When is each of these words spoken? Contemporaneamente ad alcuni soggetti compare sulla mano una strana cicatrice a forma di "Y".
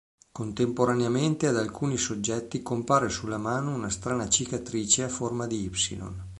Contemporaneamente 0.31 1.45
ad 1.45 1.57
alcuni 1.57 1.95
soggetti 1.95 2.63
compare 2.63 3.07
sulla 3.09 3.37
mano 3.37 3.75
una 3.75 3.91
strana 3.91 4.27
cicatrice 4.27 5.03
a 5.03 5.09
forma 5.09 5.45
di 5.45 5.65
"Y". 5.65 5.71